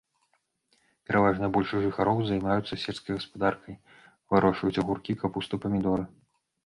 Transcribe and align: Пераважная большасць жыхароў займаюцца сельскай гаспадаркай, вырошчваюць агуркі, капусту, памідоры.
Пераважная 1.09 1.49
большасць 1.57 1.83
жыхароў 1.87 2.23
займаюцца 2.29 2.73
сельскай 2.85 3.15
гаспадаркай, 3.19 3.75
вырошчваюць 4.33 4.77
агуркі, 4.85 5.11
капусту, 5.25 5.55
памідоры. 5.67 6.03